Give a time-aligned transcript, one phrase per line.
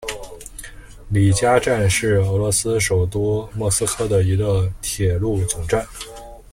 [1.09, 5.85] 里加站是俄罗斯首都莫斯科的一个铁路总站。